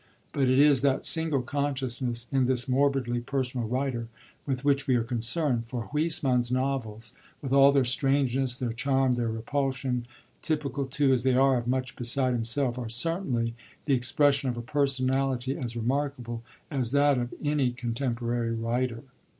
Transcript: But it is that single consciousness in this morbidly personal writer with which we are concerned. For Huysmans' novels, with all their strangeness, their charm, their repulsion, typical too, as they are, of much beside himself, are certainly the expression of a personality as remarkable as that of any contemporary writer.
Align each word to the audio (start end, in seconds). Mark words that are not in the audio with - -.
But 0.31 0.49
it 0.49 0.57
is 0.57 0.81
that 0.81 1.05
single 1.05 1.43
consciousness 1.43 2.25
in 2.31 2.47
this 2.47 2.67
morbidly 2.67 3.19
personal 3.19 3.67
writer 3.67 4.07
with 4.47 4.65
which 4.65 4.87
we 4.87 4.95
are 4.95 5.03
concerned. 5.03 5.67
For 5.67 5.89
Huysmans' 5.93 6.49
novels, 6.51 7.13
with 7.39 7.53
all 7.53 7.71
their 7.71 7.85
strangeness, 7.85 8.57
their 8.57 8.71
charm, 8.73 9.13
their 9.13 9.27
repulsion, 9.29 10.07
typical 10.41 10.87
too, 10.87 11.13
as 11.13 11.21
they 11.21 11.35
are, 11.35 11.57
of 11.59 11.67
much 11.67 11.95
beside 11.95 12.33
himself, 12.33 12.79
are 12.79 12.89
certainly 12.89 13.53
the 13.85 13.93
expression 13.93 14.49
of 14.49 14.57
a 14.57 14.63
personality 14.63 15.55
as 15.55 15.77
remarkable 15.77 16.41
as 16.71 16.93
that 16.93 17.19
of 17.19 17.35
any 17.43 17.69
contemporary 17.69 18.55
writer. 18.55 19.03